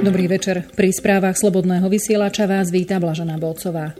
[0.00, 0.64] Dobrý večer.
[0.72, 3.92] Pri správach Slobodného vysielača vás víta Blažana Bolcová.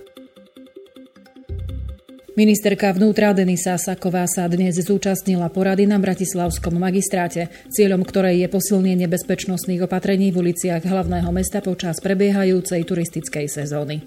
[2.32, 9.12] Ministerka vnútra Denisa Saková sa dnes zúčastnila porady na Bratislavskom magistráte, cieľom ktorej je posilnenie
[9.12, 14.01] bezpečnostných opatrení v uliciach hlavného mesta počas prebiehajúcej turistickej sezóny.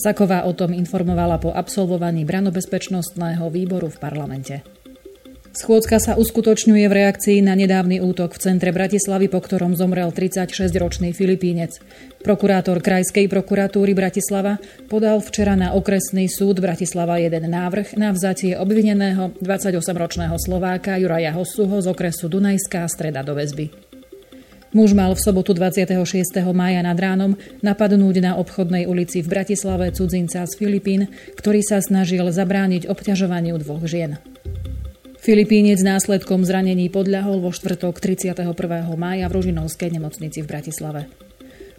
[0.00, 4.77] Saková o tom informovala po absolvovaní branobezpečnostného výboru v parlamente.
[5.56, 11.16] Schôdzka sa uskutočňuje v reakcii na nedávny útok v centre Bratislavy, po ktorom zomrel 36-ročný
[11.16, 11.80] Filipínec.
[12.20, 14.60] Prokurátor Krajskej prokuratúry Bratislava
[14.92, 21.80] podal včera na okresný súd Bratislava jeden návrh na vzatie obvineného 28-ročného Slováka Juraja Hossuho
[21.80, 23.88] z okresu Dunajská streda do väzby.
[24.76, 25.96] Muž mal v sobotu 26.
[26.52, 31.08] mája nad ránom napadnúť na obchodnej ulici v Bratislave cudzinca z Filipín,
[31.40, 34.20] ktorý sa snažil zabrániť obťažovaniu dvoch žien.
[35.18, 38.54] Filipínec následkom zranení podľahol vo štvrtok 31.
[38.94, 41.10] mája v Ružinovskej nemocnici v Bratislave.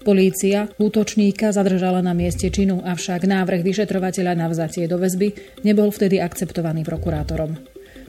[0.04, 6.20] Polícia útočníka zadržala na mieste činu, avšak návrh vyšetrovateľa na vzatie do väzby nebol vtedy
[6.20, 7.56] akceptovaný prokurátorom.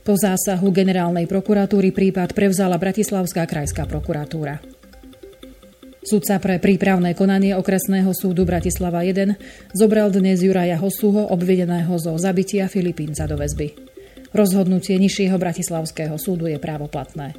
[0.03, 4.59] Po zásahu generálnej prokuratúry prípad prevzala Bratislavská krajská prokuratúra.
[6.03, 12.67] Sudca pre prípravné konanie okresného súdu Bratislava 1 zobral dnes Juraja Hosuho, obvineného zo zabitia
[12.67, 13.89] Filipínca do väzby.
[14.31, 17.34] Rozhodnutie nižšieho bratislavského súdu je právoplatné.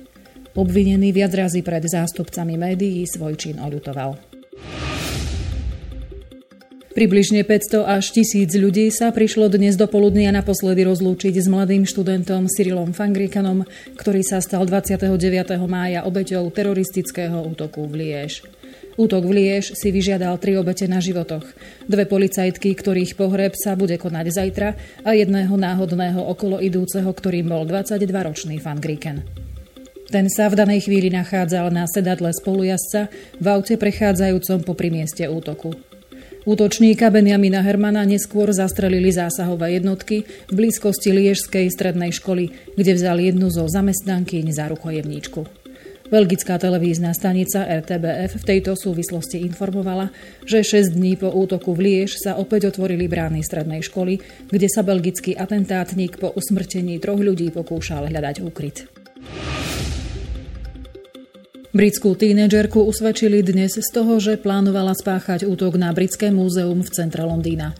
[0.51, 4.19] Obvinený viac razy pred zástupcami médií svoj čin oľutoval.
[6.91, 12.51] Približne 500 až 1000 ľudí sa prišlo dnes do poludnia naposledy rozlúčiť s mladým študentom
[12.51, 13.63] Cyrilom Fangrikanom,
[13.95, 15.15] ktorý sa stal 29.
[15.71, 18.43] mája obeťou teroristického útoku v Liež.
[18.99, 21.47] Útok v Liež si vyžiadal tri obete na životoch.
[21.87, 24.69] Dve policajtky, ktorých pohreb sa bude konať zajtra
[25.07, 29.23] a jedného náhodného okolo idúceho, ktorým bol 22-ročný Van Griken.
[30.11, 33.07] Ten sa v danej chvíli nachádzal na sedadle spolujazca
[33.39, 35.71] v aute prechádzajúcom po mieste útoku.
[36.43, 43.47] Útočníka Benjamina Hermana neskôr zastrelili zásahové jednotky v blízkosti Liežskej strednej školy, kde vzal jednu
[43.53, 45.60] zo zamestnankyň za rukojemníčku.
[46.11, 50.11] Belgická televízna stanica RTBF v tejto súvislosti informovala,
[50.43, 54.19] že 6 dní po útoku v Liež sa opäť otvorili brány strednej školy,
[54.51, 58.91] kde sa belgický atentátnik po usmrtení troch ľudí pokúšal hľadať úkryt.
[61.71, 67.23] Britskú tínedžerku usvedčili dnes z toho, že plánovala spáchať útok na Britské múzeum v centre
[67.23, 67.71] Londýna.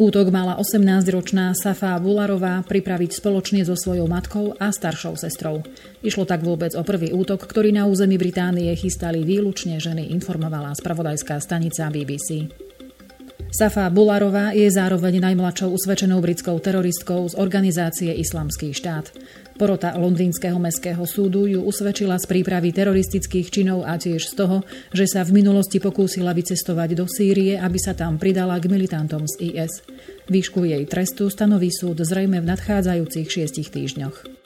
[0.00, 5.60] Útok mala 18-ročná Safa Bularová pripraviť spoločne so svojou matkou a staršou sestrou.
[6.00, 11.36] Išlo tak vôbec o prvý útok, ktorý na území Británie chystali výlučne ženy, informovala spravodajská
[11.44, 12.48] stanica BBC.
[13.50, 19.10] Safa Bularová je zároveň najmladšou usvedčenou britskou teroristkou z organizácie Islamský štát.
[19.58, 24.62] Porota Londýnskeho mestského súdu ju usvedčila z prípravy teroristických činov a tiež z toho,
[24.94, 29.52] že sa v minulosti pokúsila vycestovať do Sýrie, aby sa tam pridala k militantom z
[29.52, 29.82] IS.
[30.30, 34.39] Výšku jej trestu stanoví súd zrejme v nadchádzajúcich šiestich týždňoch.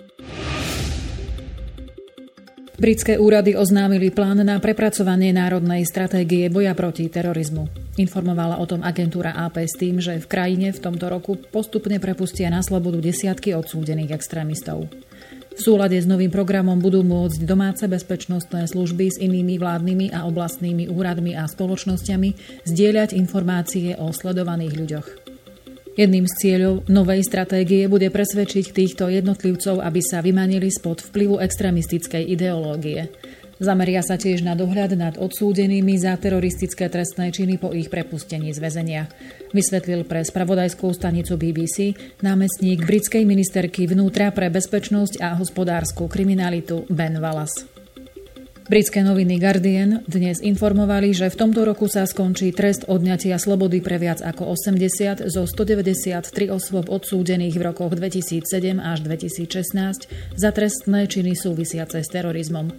[2.75, 7.71] Britské úrady oznámili plán na prepracovanie národnej stratégie boja proti terorizmu.
[8.03, 12.51] Informovala o tom agentúra AP s tým, že v krajine v tomto roku postupne prepustia
[12.51, 14.91] na slobodu desiatky odsúdených extrémistov.
[15.55, 20.91] V súlade s novým programom budú môcť domáce bezpečnostné služby s inými vládnymi a oblastnými
[20.91, 25.24] úradmi a spoločnosťami zdieľať informácie o sledovaných ľuďoch.
[25.95, 32.35] Jedným z cieľov novej stratégie bude presvedčiť týchto jednotlivcov, aby sa vymanili spod vplyvu extrémistickej
[32.35, 33.15] ideológie.
[33.63, 38.59] Zameria sa tiež na dohľad nad odsúdenými za teroristické trestné činy po ich prepustení z
[38.59, 39.07] väzenia.
[39.55, 47.23] Vysvetlil pre spravodajskú stanicu BBC námestník britskej ministerky vnútra pre bezpečnosť a hospodárskú kriminalitu Ben
[47.23, 47.74] Wallace.
[48.65, 54.01] Britské noviny Guardian dnes informovali, že v tomto roku sa skončí trest odňatia slobody pre
[54.01, 60.09] viac ako 80 zo 193 osôb odsúdených v rokoch 2007 až 2016
[60.41, 62.73] za trestné činy súvisiace s terorizmom.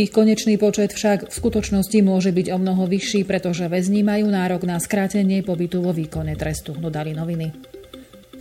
[0.00, 4.64] Ich konečný počet však v skutočnosti môže byť o mnoho vyšší, pretože väzni majú nárok
[4.64, 7.81] na skrátenie pobytu vo výkone trestu, dodali noviny.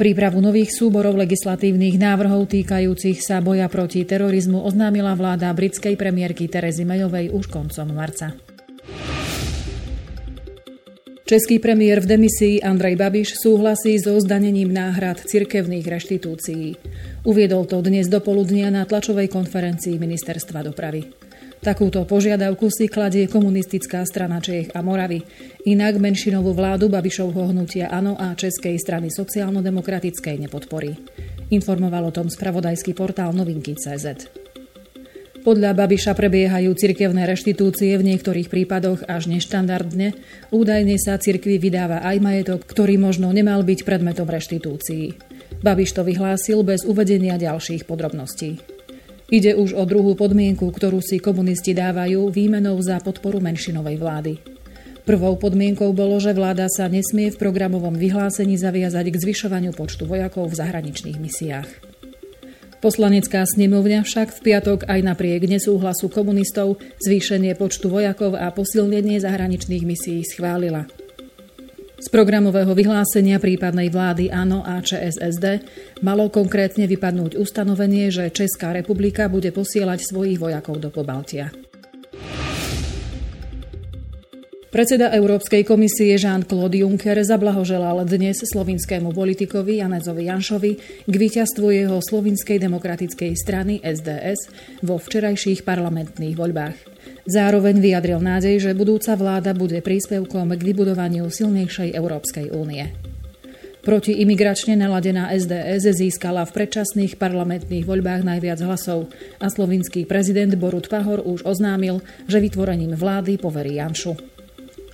[0.02, 6.90] Prípravu nových súborov legislatívnych návrhov týkajúcich sa boja proti terorizmu oznámila vláda britskej premiérky Terezy
[6.90, 8.34] Mayovej už koncom marca.
[11.22, 16.82] Český premiér v demisii Andrej Babiš súhlasí so zdanením náhrad cirkevných reštitúcií.
[17.22, 21.21] Uviedol to dnes do poludnia na tlačovej konferencii ministerstva dopravy.
[21.62, 25.22] Takúto požiadavku si kladie komunistická strana Čech a Moravy.
[25.70, 30.98] Inak menšinovú vládu Babišovho hnutia Ano a Českej strany sociálno-demokratickej nepodporí.
[31.54, 34.06] Informoval o tom spravodajský portál Novinky.cz.
[35.46, 40.18] Podľa Babiša prebiehajú cirkevné reštitúcie v niektorých prípadoch až neštandardne.
[40.50, 45.14] Údajne sa cirkvi vydáva aj majetok, ktorý možno nemal byť predmetom reštitúcií.
[45.62, 48.71] Babiš to vyhlásil bez uvedenia ďalších podrobností.
[49.32, 54.34] Ide už o druhú podmienku, ktorú si komunisti dávajú výmenou za podporu menšinovej vlády.
[55.08, 60.52] Prvou podmienkou bolo, že vláda sa nesmie v programovom vyhlásení zaviazať k zvyšovaniu počtu vojakov
[60.52, 61.70] v zahraničných misiách.
[62.84, 69.88] Poslanecká snemovňa však v piatok aj napriek nesúhlasu komunistov zvýšenie počtu vojakov a posilnenie zahraničných
[69.88, 70.92] misií schválila.
[72.02, 75.62] Z programového vyhlásenia prípadnej vlády ANO a ČSSD
[76.02, 81.54] malo konkrétne vypadnúť ustanovenie, že Česká republika bude posielať svojich vojakov do Pobaltia.
[84.72, 90.72] Predseda Európskej komisie Jean-Claude Juncker zablahoželal dnes slovinskému politikovi Janezovi Janšovi
[91.04, 94.48] k víťazstvu jeho slovinskej demokratickej strany SDS
[94.80, 96.76] vo včerajších parlamentných voľbách.
[97.28, 102.96] Zároveň vyjadril nádej, že budúca vláda bude príspevkom k vybudovaniu silnejšej Európskej únie.
[103.84, 110.88] Proti imigračne naladená SDS získala v predčasných parlamentných voľbách najviac hlasov a slovinský prezident Borut
[110.88, 114.32] Pahor už oznámil, že vytvorením vlády poverí Janšu.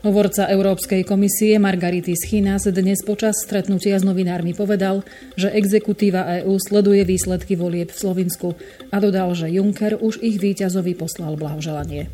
[0.07, 5.03] Hovorca Európskej komisie Margaritis Chinas dnes počas stretnutia s novinármi povedal,
[5.35, 8.55] že exekutíva EÚ sleduje výsledky volieb v Slovinsku
[8.87, 12.07] a dodal, že Juncker už ich víťazovi poslal blahoželanie.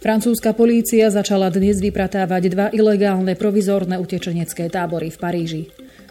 [0.00, 5.62] Francúzska polícia začala dnes vypratávať dva ilegálne provizórne utečenecké tábory v Paríži.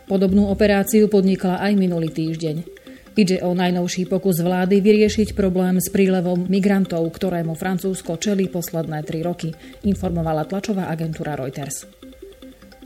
[0.06, 2.81] Podobnú operáciu podnikla aj minulý týždeň.
[3.12, 9.20] Ide o najnovší pokus vlády vyriešiť problém s prílevom migrantov, ktorému Francúzsko čelí posledné tri
[9.20, 9.52] roky,
[9.84, 11.84] informovala tlačová agentúra Reuters.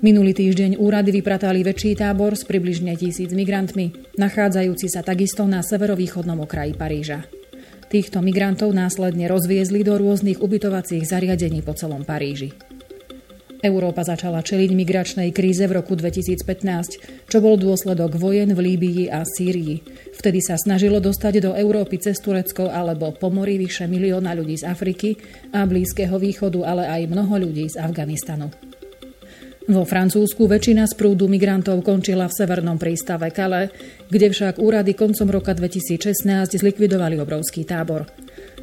[0.01, 6.41] Minulý týždeň úrady vypratali väčší tábor s približne tisíc migrantmi, nachádzajúci sa takisto na severovýchodnom
[6.41, 7.29] okraji Paríža.
[7.85, 12.74] Týchto migrantov následne rozviezli do rôznych ubytovacích zariadení po celom Paríži.
[13.65, 19.25] Európa začala čeliť migračnej kríze v roku 2015, čo bol dôsledok vojen v Líbii a
[19.25, 19.81] Sýrii.
[20.13, 24.69] Vtedy sa snažilo dostať do Európy cez Turecko alebo po mori vyše milióna ľudí z
[24.69, 25.17] Afriky
[25.49, 28.53] a Blízkeho východu, ale aj mnoho ľudí z Afganistanu.
[29.65, 33.73] Vo Francúzsku väčšina z prúdu migrantov končila v severnom prístave Kale,
[34.13, 36.21] kde však úrady koncom roka 2016
[36.53, 38.05] zlikvidovali obrovský tábor.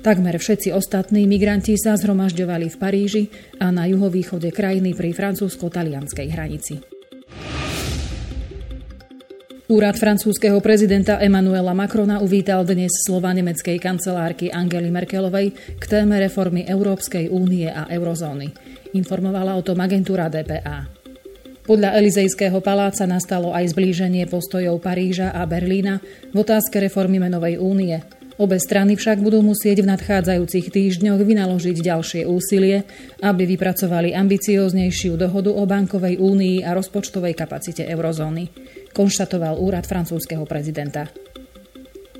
[0.02, 3.22] Takmer všetci ostatní migranti sa zhromažďovali v Paríži
[3.62, 6.82] a na juhovýchode krajiny pri francúzsko-talianskej hranici.
[9.70, 16.66] Úrad francúzského prezidenta Emmanuela Macrona uvítal dnes slova nemeckej kancelárky Angely Merkelovej k téme reformy
[16.66, 18.50] Európskej únie a eurozóny.
[18.98, 20.90] Informovala o tom agentúra DPA.
[21.62, 26.02] Podľa Elizejského paláca nastalo aj zblíženie postojov Paríža a Berlína
[26.34, 28.02] v otázke reformy menovej únie–
[28.42, 32.82] Obe strany však budú musieť v nadchádzajúcich týždňoch vynaložiť ďalšie úsilie,
[33.22, 38.50] aby vypracovali ambicióznejšiu dohodu o bankovej únii a rozpočtovej kapacite eurozóny,
[38.90, 41.06] konštatoval úrad francúzského prezidenta.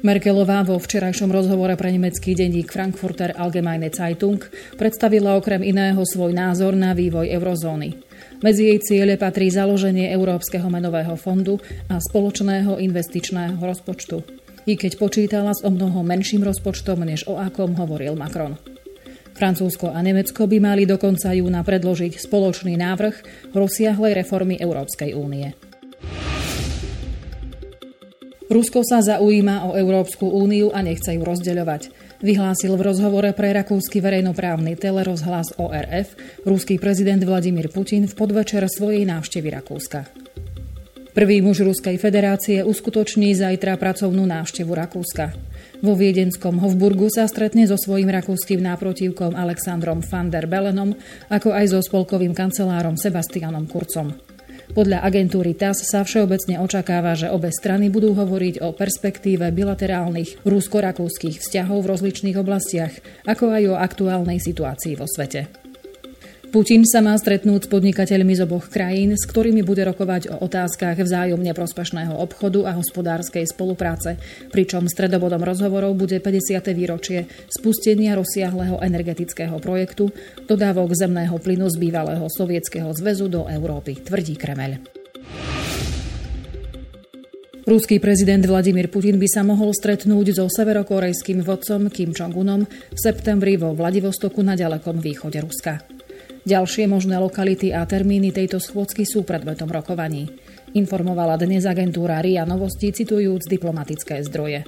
[0.06, 4.38] Merkelová vo včerajšom rozhovore pre nemecký denník Frankfurter Allgemeine Zeitung
[4.78, 7.98] predstavila okrem iného svoj názor na vývoj eurozóny.
[8.46, 11.58] Medzi jej ciele patrí založenie Európskeho menového fondu
[11.90, 17.74] a spoločného investičného rozpočtu i keď počítala s o mnoho menším rozpočtom, než o akom
[17.74, 18.58] hovoril Macron.
[19.32, 23.14] Francúzsko a Nemecko by mali do konca júna predložiť spoločný návrh
[23.56, 25.56] rozsiahlej reformy Európskej únie.
[28.52, 31.88] Rusko sa zaujíma o Európsku úniu a nechce ju rozdeľovať.
[32.20, 36.12] Vyhlásil v rozhovore pre rakúsky verejnoprávny telerozhlas ORF
[36.44, 40.21] ruský prezident Vladimír Putin v podvečer svojej návštevy Rakúska.
[41.12, 45.36] Prvý muž Ruskej federácie uskutoční zajtra pracovnú návštevu Rakúska.
[45.84, 50.96] Vo viedenskom Hofburgu sa stretne so svojím rakúskym náprotivkom Alexandrom van der Belenom,
[51.28, 54.16] ako aj so spolkovým kancelárom Sebastianom Kurcom.
[54.72, 61.44] Podľa agentúry TAS sa všeobecne očakáva, že obe strany budú hovoriť o perspektíve bilaterálnych rusko-rakúskych
[61.44, 62.96] vzťahov v rozličných oblastiach,
[63.28, 65.61] ako aj o aktuálnej situácii vo svete.
[66.52, 71.00] Putin sa má stretnúť s podnikateľmi z oboch krajín, s ktorými bude rokovať o otázkach
[71.00, 74.20] vzájomne prospešného obchodu a hospodárskej spolupráce,
[74.52, 76.60] pričom stredobodom rozhovorov bude 50.
[76.76, 80.12] výročie spustenia rozsiahleho energetického projektu
[80.44, 85.00] dodávok zemného plynu z bývalého sovietskeho zväzu do Európy, tvrdí Kremeľ.
[87.64, 93.56] Ruský prezident Vladimír Putin by sa mohol stretnúť so severokorejským vodcom Kim Jong-unom v septembri
[93.56, 96.01] vo Vladivostoku na ďalekom východe Ruska.
[96.42, 100.26] Ďalšie možné lokality a termíny tejto schôdzky sú predmetom rokovaní.
[100.74, 104.66] Informovala dnes agentúra RIA Novosti, citujúc diplomatické zdroje.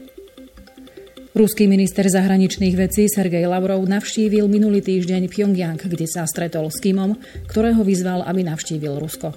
[1.35, 7.19] Ruský minister zahraničných vecí Sergej Lavrov navštívil minulý týždeň Pyongyang, kde sa stretol s Kimom,
[7.50, 9.35] ktorého vyzval, aby navštívil Rusko.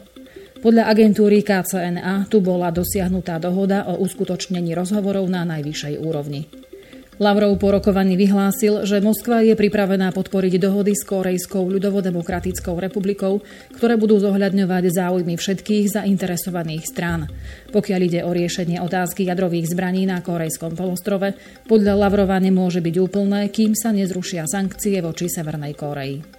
[0.62, 6.46] Podľa agentúry KCNA tu bola dosiahnutá dohoda o uskutočnení rozhovorov na najvyššej úrovni.
[7.18, 13.42] Lavrov po rokovaní vyhlásil, že Moskva je pripravená podporiť dohody s Korejskou ľudovodemokratickou republikou,
[13.74, 17.26] ktoré budú zohľadňovať záujmy všetkých zainteresovaných strán.
[17.74, 21.34] Pokiaľ ide o riešenie otázky jadrových zbraní na Korejskom polostrove,
[21.66, 26.37] podľa Lavrova nemôže byť úplné, kým sa nezrušia sankcie voči Severnej Koreji.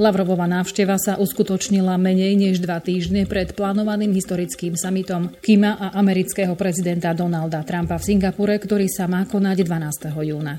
[0.00, 6.56] Lavrovova návšteva sa uskutočnila menej než dva týždne pred plánovaným historickým samitom Kima a amerického
[6.56, 10.24] prezidenta Donalda Trumpa v Singapure, ktorý sa má konať 12.
[10.24, 10.56] júna.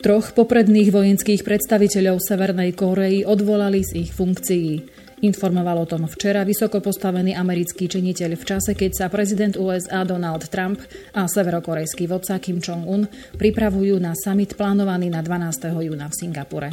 [0.00, 4.99] Troch popredných vojenských predstaviteľov Severnej Kórei odvolali z ich funkcií.
[5.20, 10.48] Informoval o tom včera vysoko postavený americký činiteľ v čase, keď sa prezident USA Donald
[10.48, 10.80] Trump
[11.12, 13.04] a severokorejský vodca Kim Jong-un
[13.36, 15.76] pripravujú na summit plánovaný na 12.
[15.76, 16.70] júna v Singapure.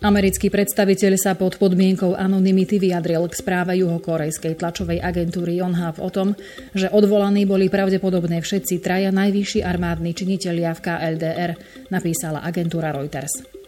[0.00, 6.38] Americký predstaviteľ sa pod podmienkou anonymity vyjadril k správe juhokorejskej tlačovej agentúry Yonhap o tom,
[6.72, 11.52] že odvolaní boli pravdepodobne všetci traja najvyšší armádni činitelia v KLDR,
[11.90, 13.59] napísala agentúra Reuters.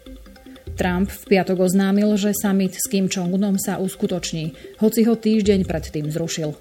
[0.75, 6.09] Trump v piatok oznámil, že summit s Kim Jong-unom sa uskutoční, hoci ho týždeň predtým
[6.09, 6.57] zrušil.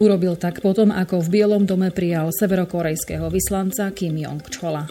[0.00, 4.88] Urobil tak potom, ako v Bielom dome prijal severokorejského vyslanca Kim Jong-chola.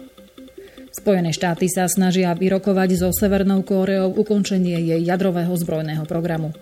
[0.89, 6.53] Spojené štáty sa snažia vyrokovať so Severnou Kóreou ukončenie jej jadrového zbrojného programu.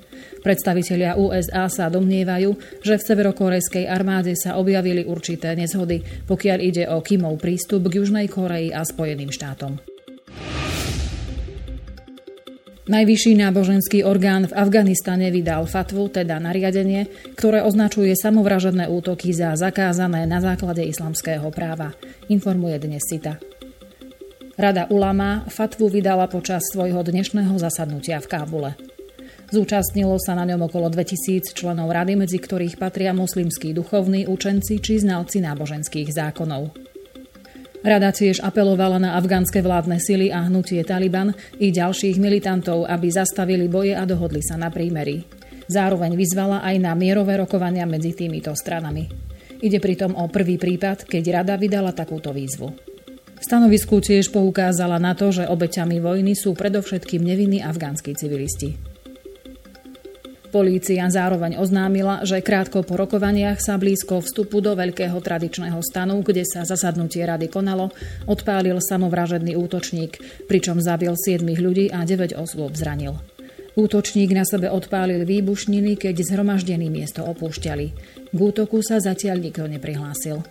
[0.43, 6.99] Predstavitelia USA sa domnievajú, že v severokorejskej armáde sa objavili určité nezhody, pokiaľ ide o
[6.99, 9.79] Kimov prístup k Južnej Koreji a Spojeným štátom.
[12.87, 20.23] Najvyšší náboženský orgán v Afganistane vydal fatvu, teda nariadenie, ktoré označuje samovražedné útoky za zakázané
[20.23, 21.91] na základe islamského práva,
[22.31, 23.43] informuje dnes CITA.
[24.55, 28.71] Rada Ulama fatvu vydala počas svojho dnešného zasadnutia v Kábule.
[29.51, 35.03] Zúčastnilo sa na ňom okolo 2000 členov rady, medzi ktorých patria moslimskí duchovní, učenci či
[35.03, 36.86] znalci náboženských zákonov.
[37.85, 43.69] Rada tiež apelovala na afgánske vládne sily a hnutie Taliban i ďalších militantov, aby zastavili
[43.69, 45.21] boje a dohodli sa na prímery.
[45.67, 49.05] Zároveň vyzvala aj na mierové rokovania medzi týmito stranami.
[49.61, 52.69] Ide pritom o prvý prípad, keď rada vydala takúto výzvu.
[53.37, 58.96] V stanovisku tiež poukázala na to, že obeťami vojny sú predovšetkým nevinní afgánsky civilisti.
[60.57, 66.41] Polícia zároveň oznámila, že krátko po rokovaniach sa blízko vstupu do veľkého tradičného stanu, kde
[66.49, 67.93] sa zasadnutie rady konalo,
[68.25, 70.17] odpálil samovražedný útočník,
[70.49, 73.21] pričom zabil 7 ľudí a 9 osôb zranil.
[73.77, 77.85] Útočník na sebe odpálil výbušniny, keď zhromaždený miesto opúšťali.
[78.33, 80.41] K útoku sa zatiaľ nikto neprihlásil.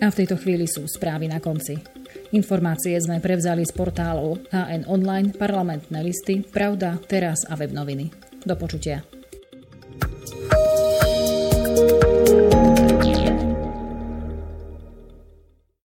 [0.00, 1.99] A v tejto chvíli sú správy na konci.
[2.30, 8.06] Informácie sme prevzali z portálov HN Online, parlamentné listy, Pravda, Teraz a web noviny.
[8.46, 9.19] Do počutia.